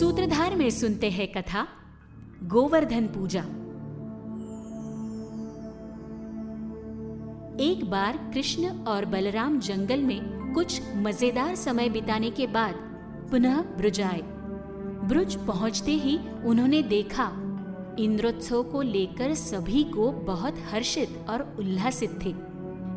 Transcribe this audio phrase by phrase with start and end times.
[0.00, 1.66] सूत्रधार में सुनते हैं कथा,
[2.42, 3.40] गोवर्धन पूजा।
[7.64, 12.74] एक बार कृष्ण और बलराम जंगल में कुछ मज़ेदार समय बिताने के बाद
[13.30, 14.22] पुनः ब्रुज आए।
[15.04, 17.30] ब्रुज पहुँचते ही उन्होंने देखा,
[17.98, 22.34] इंद्रोत्सव को लेकर सभी को बहुत हर्षित और उल्लासित थे।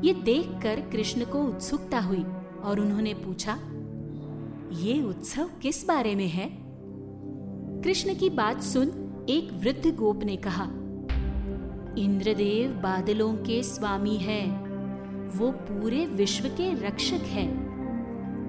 [0.08, 2.24] ये देखकर कृष्ण को उत्सुकता हुई
[2.63, 3.60] और उन्होंने पूछा,
[4.72, 6.62] ये उत्सव किस बारे में है?
[7.84, 8.88] कृष्ण की बात सुन
[9.30, 10.64] एक वृद्ध गोप ने कहा,
[11.98, 14.46] इंद्रदेव बादलों के स्वामी है।
[15.36, 17.50] वो पूरे विश्व के रक्षक हैं।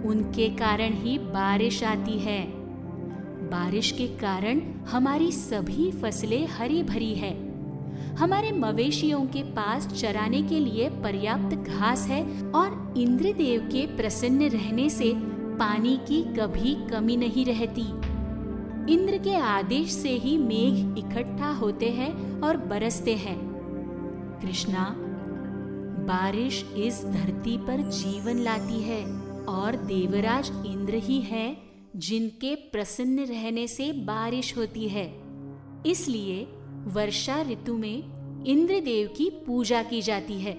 [0.05, 2.47] उनके कारण ही बारिश आती है।
[3.51, 7.35] बारिश के कारण हमारी सभी फ़सलें हरी भरी है।
[8.17, 14.91] हमारे मवेशियों के पास चराने के लिए पर्याप्त घास है और इंद्रदेव के प्रसन्न रहने
[14.91, 15.13] से
[15.59, 18.04] पानी की कभी कमी नहीं रहती।
[18.91, 23.39] इंद्र के आदेश से ही मेघ इकट्ठा होते हैं और बरसते हैं।
[24.43, 24.95] कृष्णा,
[26.09, 29.05] बारिश इस धरती पर जीवन लाती है
[29.45, 31.57] और देवराज इंद्र ही है
[31.97, 35.23] जिनके प्रसन्न रहने से बारिश होती है।
[35.87, 36.49] इसलिए
[36.85, 38.03] वर्षा ऋतु में
[38.45, 40.57] इंद्रदेव की पूजा की जाती है।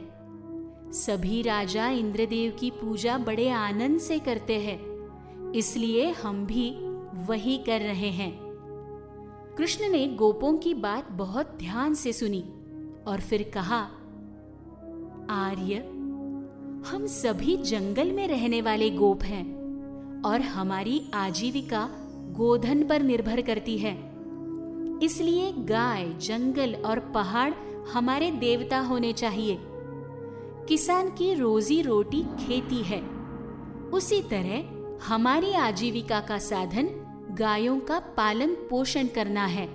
[0.91, 6.75] सभी राजा इंद्रदेव की पूजा बड़े आनंद से करते हैं। इसलिए हम भी
[7.15, 8.45] वही कर रहे हैं।
[9.57, 12.43] कृष्ण ने गोपों की बात बहुत ध्यान से सुनी
[13.07, 13.79] और फिर कहा,
[15.29, 15.75] आर्य,
[16.91, 19.55] हम सभी जंगल में रहने वाले गोप हैं
[20.21, 21.89] और हमारी आजीविका
[22.31, 23.93] गोधन पर निर्भर करती है।
[25.03, 27.53] इसलिए गाय, जंगल और पहाड़
[27.93, 29.57] हमारे देवता होने चाहिए।
[30.69, 33.01] किसान की रोजी रोटी खेती है।
[33.89, 34.75] उसी तरह
[35.07, 37.01] हमारी आजीविका का साधन
[37.39, 39.67] गायों का पालन पोषण करना है।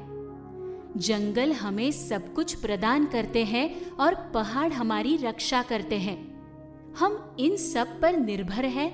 [0.97, 6.19] जंगल हमें सब कुछ प्रदान करते हैं और पहाड़ हमारी रक्षा करते हैं।
[6.99, 8.91] हम इन सब पर निर्भर हैं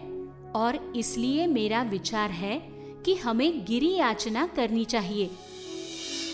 [0.53, 2.59] और इसलिए मेरा विचार है
[3.05, 5.31] कि हमें गिरी याचना करनी चाहिए।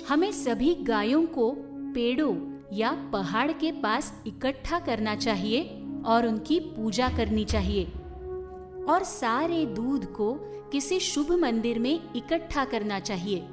[0.09, 1.55] हमें सभी गायों को
[1.95, 7.93] पेड़ों या पहाड़ के पास इकट्ठा करना चाहिए और उनकी पूजा करनी चाहिए।
[8.89, 10.33] और सारे दूध को
[10.73, 13.49] किसी शुभ मंदिर में इकट्ठा करना चाहिए।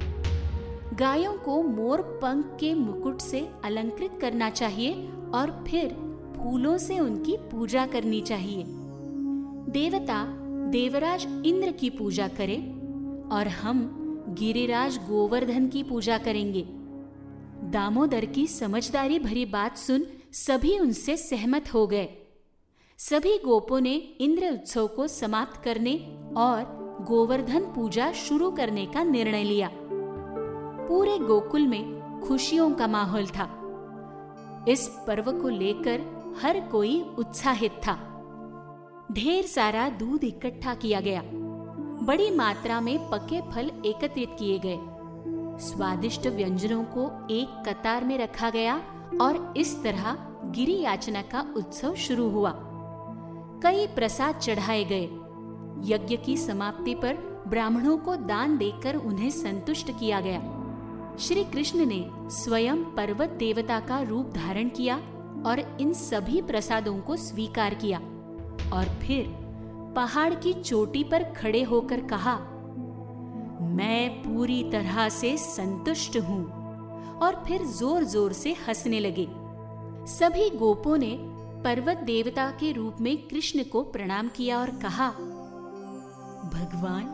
[0.94, 4.94] गायों को मोर पंख के मुकुट से अलंकृत करना चाहिए
[5.34, 5.88] और फिर
[6.38, 8.64] फूलों से उनकी पूजा करनी चाहिए।
[9.72, 10.26] देवता,
[10.70, 12.60] देवराज इंद्र की पूजा करें
[13.30, 13.96] और हम
[14.40, 16.66] गिरिराज गोवर्धन की पूजा करेंगे।
[17.72, 22.19] दामोदर की समझदारी भरी बात सुन सभी उनसे सहमत हो गए।
[23.00, 25.94] सभी गोपों ने इंद्र उत्सव को समाप्त करने
[26.38, 26.64] और
[27.08, 33.46] गोवर्धन पूजा शुरू करने का निर्णय लिया। पूरे गोकुल में खुशियों का माहौल था।
[34.68, 36.02] इस पर्व को लेकर
[36.44, 37.96] हर कोई उत्साहित था।
[39.12, 41.22] ढेर सारा दूध इकट्ठा किया गया।
[42.06, 44.78] बड़ी मात्रा में पके फल एकत्रित किए गए।
[45.68, 48.76] स्वादिष्ट व्यंजनों को एक कतार में रखा गया
[49.22, 52.66] और इस तरह गिरी याचना का उत्सव शुरू हुआ।
[53.64, 55.10] कई प्रसाद चढ़ाए गए।
[55.86, 60.40] यज्ञ की समाप्ति पर ब्राह्मणों को दान देकर उन्हें संतुष्ट किया गया।
[61.20, 64.96] श्री कृष्ण ने स्वयं पर्वत देवता का रूप धारण किया
[65.46, 68.00] और इन सभी प्रसादों को स्वीकार किया
[68.74, 69.26] और फिर
[69.96, 72.36] पहाड़ की चोटी पर खड़े होकर कहा,
[73.70, 76.44] मैं पूरी तरह से संतुष्ट हूँ।
[77.20, 79.28] और फिर ज़ोर ज़ोर से हंसने लगे।
[80.10, 81.12] सभी गोपों ने
[81.64, 85.10] पर्वत देवता के रूप में कृष्ण को प्रणाम किया और कहा,
[86.50, 87.06] भगवान,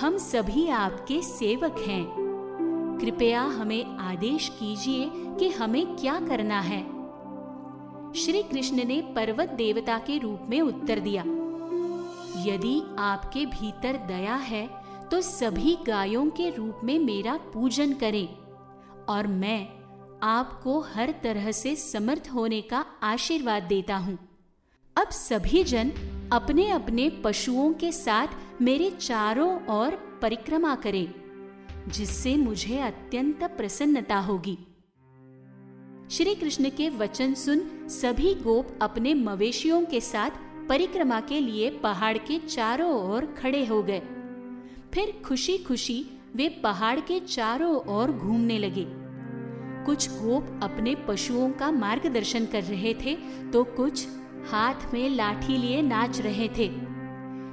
[0.00, 2.04] हम सभी आपके सेवक हैं।
[3.00, 6.82] कृपया हमें आदेश कीजिए कि हमें क्या करना है।
[8.14, 11.22] श्री कृष्ण ने पर्वत देवता के रूप में उत्तर दिया,
[12.46, 14.68] यदि आपके भीतर दया है
[15.10, 18.28] तो सभी गायों के रूप में मेरा पूजन करें
[19.08, 19.75] और मैं
[20.22, 24.18] आपको हर तरह से समर्थ होने का आशीर्वाद देता हूँ।
[24.96, 25.90] अब सभी जन
[26.32, 31.14] अपने अपने पशुओं के साथ मेरे चारों ओर परिक्रमा करें,
[31.88, 34.58] जिससे मुझे अत्यंत प्रसन्नता होगी।
[36.10, 40.30] श्री कृष्ण के वचन सुन सभी गोप अपने मवेशियों के साथ
[40.68, 44.00] परिक्रमा के लिए पहाड़ के चारों ओर खड़े हो गए।
[44.94, 46.04] फिर खुशी खुशी
[46.36, 49.05] वे पहाड़ के चारों ओर घूमने लगे।
[49.86, 53.16] कुछ गोप अपने पशुओं का मार्गदर्शन कर रहे थे
[53.52, 54.06] तो कुछ
[54.50, 56.68] हाथ में लाठी लिए नाच रहे थे।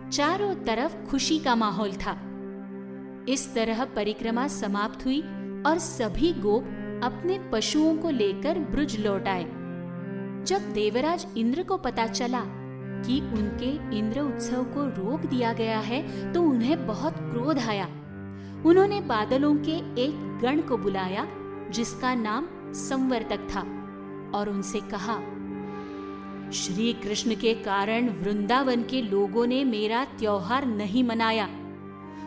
[0.10, 2.12] चारों तरफ़ खुशी का माहौल था।
[3.30, 5.22] इस तरह परिक्रमा समाप्त हुई
[5.66, 6.64] और सभी गोप
[7.04, 9.44] अपने पशुओं को लेकर ब्रुज लौट आए।
[10.48, 12.42] जब देवराज इंद्र को पता चला
[13.06, 17.86] कि उनके इंद्र उत्सव को रोक दिया गया है तो उन्हें बहुत क्रोध आया।
[18.66, 21.28] उन्होंने बादलों के एक गण को बुलाया
[21.74, 23.62] जिसका नाम संवर्तक था,
[24.38, 25.20] और उनसे कहा
[26.54, 31.46] श्री कृष्ण के कारण वृंदावन के लोगों ने मेरा त्योहार नहीं मनाया।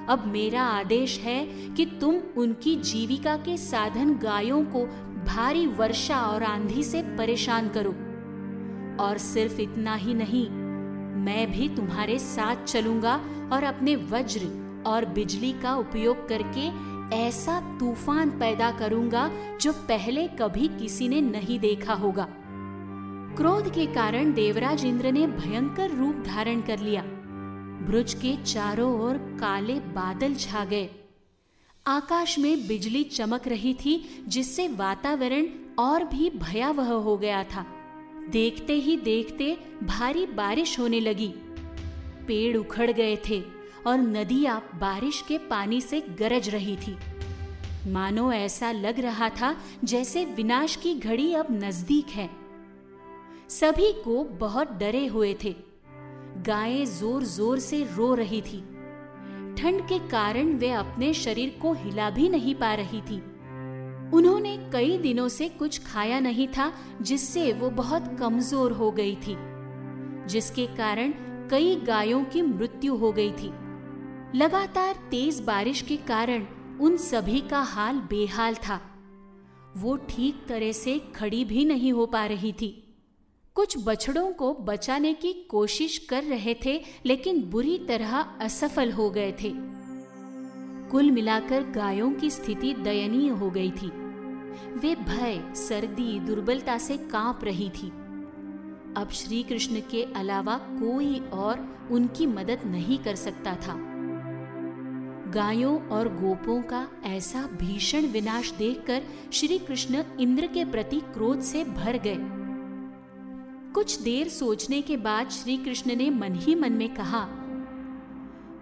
[0.09, 1.45] अब मेरा आदेश है
[1.75, 4.85] कि तुम उनकी जीविका के साधन गायों को
[5.27, 7.91] भारी वर्षा और आंधी से परेशान करो।
[9.05, 10.49] और सिर्फ़ इतना ही नहीं,
[11.25, 13.15] मैं भी तुम्हारे साथ चलूँगा
[13.53, 14.49] और अपने वज्र
[14.87, 16.69] और बिजली का उपयोग करके
[17.13, 19.31] ऐसा तूफ़ान पैदा करूँगा
[19.61, 22.29] जो पहले कभी किसी ने नहीं देखा होगा।
[23.37, 27.03] क्रोध के कारण देवराज इंद्र ने भयंकर रूप धारण कर लिया।
[27.87, 30.91] ब्रुज के चारों ओर काले बादल छा गए।
[31.87, 35.47] आकाश में बिजली चमक रही थी, जिससे वातावरण
[35.79, 37.67] और भी भयावह हो गया था।
[38.31, 41.35] देखते ही देखते भारी बारिश होने लगी।
[42.27, 43.56] पेड़ उखड़ गए थे।
[43.87, 46.97] और नदियाँ बारिश के पानी से गरज रही थी।
[47.87, 49.55] मानो ऐसा लग रहा था
[49.85, 52.29] जैसे विनाश की घड़ी अब नज़दीक है।
[53.51, 55.55] सभी को बहुत डरे हुए थे।
[56.47, 58.59] गायें ज़ोर ज़ोर से रो रही थी।
[59.59, 63.17] ठंड के कारण वे अपने शरीर को हिला भी नहीं पा रही थी।
[64.15, 66.73] उन्होंने कई दिनों से कुछ खाया नहीं था,
[67.03, 69.37] जिससे वो बहुत कमज़ोर हो गई थी,
[70.29, 71.13] जिसके कारण
[71.51, 73.53] कई गायों की मृत्यु हो गई थी।
[74.35, 76.47] लगातार तेज बारिश के कारण
[76.81, 78.81] उन सभी का हाल बेहाल था।
[79.77, 82.97] वो ठीक तरह से खड़ी भी नहीं हो पा रही थी।
[83.55, 89.33] कुछ बछड़ों को बचाने की कोशिश कर रहे थे, लेकिन बुरी तरह असफल हो गए
[89.33, 89.53] थे।
[90.91, 93.87] कुल मिलाकर गायों की स्थिति दयनीय हो गई थी।
[94.73, 97.89] वे भय, सर्दी, दुर्बलता से काँप रही थी।
[98.97, 103.96] अब श्री कृष्ण के अलावा कोई और उनकी मदद नहीं कर सकता था।
[105.27, 109.03] गायों और गोपों का ऐसा भीषण विनाश देखकर
[109.33, 112.17] श्री कृष्ण इंद्र के प्रति क्रोध से भर गए।
[113.75, 117.27] कुछ देर सोचने के बाद श्री कृष्ण ने मन ही मन में कहा,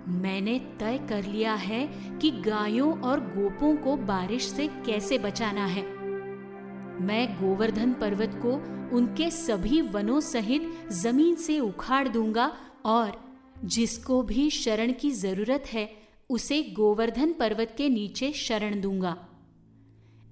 [0.09, 1.87] मैंने तय कर लिया है
[2.19, 5.83] कि गायों और गोपों को बारिश से कैसे बचाना है।
[7.03, 8.53] मैं गोवर्धन पर्वत को
[8.97, 12.53] उनके सभी वनों सहित ज़मीन से उखाड़ दूँगा
[12.85, 13.13] और
[13.65, 19.17] जिसको भी शरण की ज़रूरत है उसे गोवर्धन पर्वत के नीचे शरण दूँगा।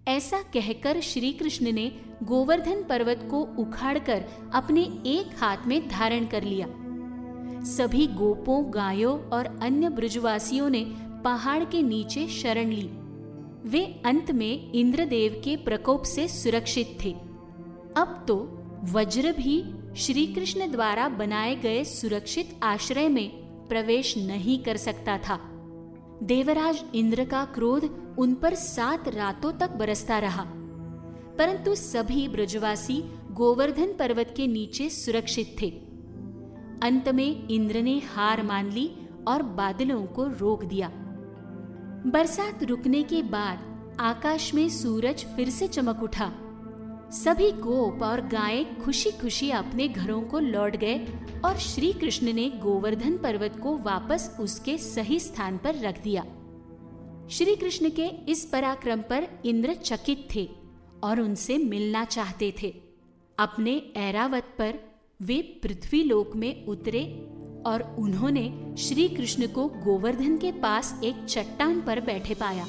[0.09, 4.25] ऐसा कहकर श्री कृष्ण ने गोवर्धन पर्वत को उखाड़कर
[4.55, 6.67] अपने एक हाथ में धारण कर लिया।
[7.65, 10.85] सभी गोपों, गायों और अन्य ब्रजवासियों ने
[11.25, 12.89] पहाड़ के नीचे शरण ली।
[13.69, 17.12] वे अंत में इंद्रदेव के प्रकोप से सुरक्षित थे।
[17.97, 19.65] अब तो वज्र भी
[19.97, 23.31] श्री कृष्ण द्वारा बनाए गए सुरक्षित आश्रय में
[23.69, 25.51] प्रवेश नहीं कर सकता था।
[26.22, 30.44] देवराज इंद्र का क्रोध उन पर सात रातों तक बरसता रहा।
[31.38, 35.70] परंतु सभी ब्रजवासी गोवर्धन पर्वत के नीचे सुरक्षित थे।
[36.82, 38.96] अंत में इंद्र ने हार मान ली
[39.29, 40.88] और बादलों को रोक दिया।
[42.06, 43.58] बरसात रुकने के बाद
[44.00, 46.32] आकाश में सूरज फिर से चमक उठा।
[47.12, 51.06] सभी गोप और गाय खुशी खुशी अपने घरों को लौट गए
[51.44, 56.22] और श्री कृष्ण ने गोवर्धन पर्वत को वापस उसके सही स्थान पर रख दिया।
[57.31, 60.48] श्री कृष्ण के इस पराक्रम पर इंद्र चकित थे
[61.04, 62.74] और उनसे मिलना चाहते थे।
[63.38, 64.74] अपने ऐरावत पर
[65.22, 67.04] वे पृथ्वी लोक में उतरे
[67.66, 72.64] और उन्होंने श्री कृष्ण को गोवर्धन के पास एक चट्टान पर बैठे पाया।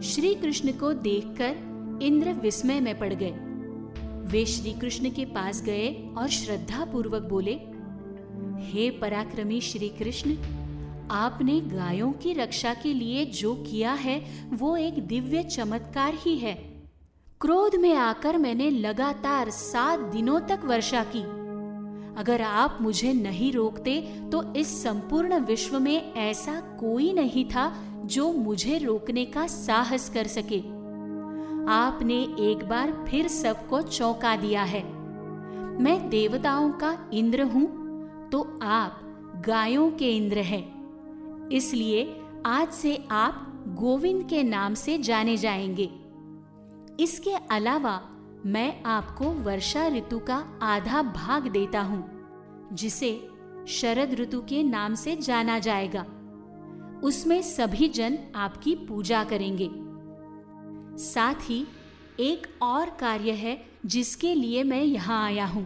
[0.00, 3.47] श्री कृष्ण को देखकर इंद्र विस्मय में पड़ गए।
[4.28, 7.52] वे श्री कृष्ण के पास गए और श्रद्धा पूर्वक बोले,
[8.62, 10.34] हे पराक्रमी श्री कृष्ण
[11.10, 14.20] आपने गायों की रक्षा के लिए जो किया है,
[14.52, 16.54] वो एक दिव्य चमत्कार ही है।
[17.40, 21.22] क्रोध में आकर मैंने लगातार सात दिनों तक वर्षा की।
[22.20, 24.00] अगर आप मुझे नहीं रोकते
[24.32, 27.72] तो इस संपूर्ण विश्व में ऐसा कोई नहीं था
[28.04, 30.60] जो मुझे रोकने का साहस कर सके।
[31.68, 34.82] आपने एक बार फिर सबको चौंका दिया है।
[35.82, 37.66] मैं देवताओं का इंद्र हूँ
[38.32, 39.00] तो आप
[39.46, 45.90] गायों के इंद्र हैं। इसलिए आज से आप गोविंद के नाम से जाने जाएँगे।
[47.00, 48.00] इसके अलावा
[48.46, 53.28] मैं आपको वर्षा ऋतु का आधा भाग देता हूँ, जिसे
[53.68, 56.06] शरद ऋतु के नाम से जाना जाएगा।
[57.02, 59.87] उसमें सभी जन आपकी पूजा करेंगे।
[60.98, 61.66] साथ ही
[62.20, 65.64] एक और कार्य है जिसके लिए मैं यहाँ आया हूँ।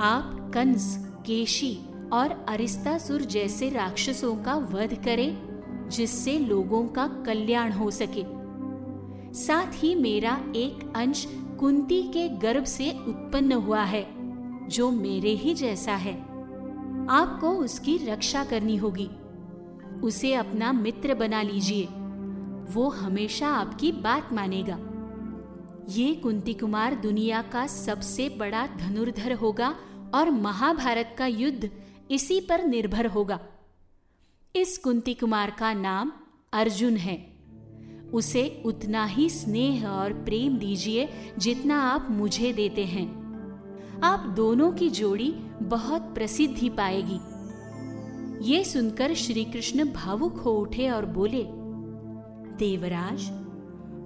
[0.00, 1.78] आप कंस, केशी
[2.12, 5.38] और अरिस्तासुर जैसे राक्षसों का वध करें,
[5.90, 8.24] जिससे लोगों का कल्याण हो सके।
[9.34, 11.26] साथ ही मेरा एक अंश
[11.60, 14.06] कुंती के गर्भ से उत्पन्न हुआ है,
[14.68, 16.14] जो मेरे ही जैसा है।
[17.10, 19.10] आपको उसकी रक्षा करनी होगी।
[20.02, 21.88] उसे अपना मित्र बना लीजिए।
[22.70, 24.78] वो हमेशा आपकी बात मानेगा।
[25.88, 29.76] ये कुंती कुमार दुनिया का सबसे बड़ा धनुर्धर होगा
[30.14, 31.70] और महाभारत का युद्ध
[32.10, 33.40] इसी पर निर्भर होगा।
[34.56, 36.12] इस कुंती कुमार का नाम
[36.52, 37.34] अर्जुन है।
[38.12, 43.24] उसे उतना ही स्नेह और प्रेम दीजिए जितना आप मुझे देते हैं।
[44.02, 47.18] आप दोनों की जोड़ी बहुत प्रसिद्धि पाएगी।
[48.52, 51.46] ये सुनकर श्री कृष्ण भावुक हो उठे और बोले
[52.56, 53.30] देवराज,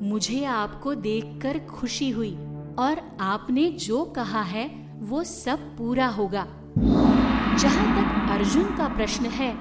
[0.03, 2.35] मुझे आपको देखकर खुशी हुई
[2.79, 4.67] और आपने जो कहा है,
[5.01, 9.53] वो सब पूरा होगा। जहाँ तक अर्जुन का प्रश्न है,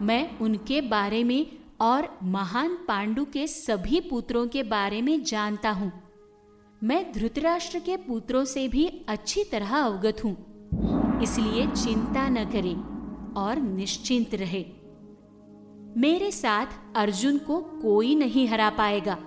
[0.00, 1.46] मैं उनके बारे में
[1.80, 5.90] और महान पांडु के सभी पुत्रों के बारे में जानता हूँ।
[6.82, 10.36] मैं धृतराष्ट्र के पुत्रों से भी अच्छी तरह अवगत हूँ,
[11.22, 12.74] इसलिए चिंता न करें
[13.36, 14.64] और निश्चिंत रहे।
[15.96, 19.18] मेरे साथ अर्जुन को कोई नहीं हरा पाएगा।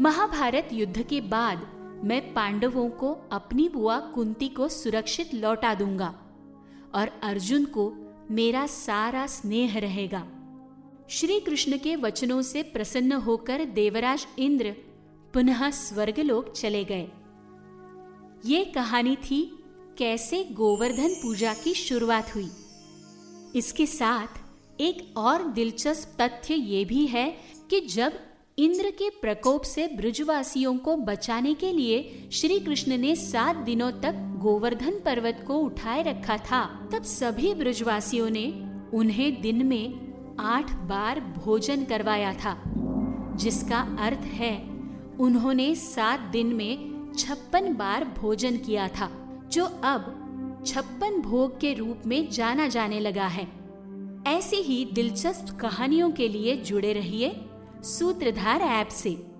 [0.00, 1.66] महाभारत युद्ध के बाद
[2.04, 6.14] मैं पांडवों को अपनी बुआ कुंती को सुरक्षित लौटा दूँगा
[6.94, 7.92] और अर्जुन को
[8.30, 10.26] मेरा सारा स्नेह रहेगा।
[11.10, 14.74] श्री कृष्ण के वचनों से प्रसन्न होकर देवराज इंद्र
[15.34, 17.08] पुनः स्वर्गलोक चले गए।
[18.44, 19.58] ये कहानी थी,
[19.98, 22.50] कैसे गोवर्धन पूजा की शुरुआत हुई।
[23.54, 24.41] इसके साथ
[24.82, 27.28] एक और दिलचस्प तथ्य ये भी है
[27.70, 28.12] कि जब
[28.58, 34.14] इंद्र के प्रकोप से ब्रजवासियों को बचाने के लिए श्री कृष्ण ने सात दिनों तक
[34.38, 38.46] गोवर्धन पर्वत को उठाए रखा था, तब सभी ब्रजवासियों ने
[38.94, 42.56] उन्हें दिन में आठ बार भोजन करवाया था,
[43.36, 44.56] जिसका अर्थ है
[45.20, 49.10] उन्होंने सात दिन में छप्पन बार भोजन किया था,
[49.52, 53.61] जो अब छप्पन भोग के रूप में जाना जाने लगा है।
[54.26, 57.36] ऐसी ही दिलचस्प कहानियों के लिए जुड़े रहिए
[57.82, 59.31] सूत्रधार ऐप से।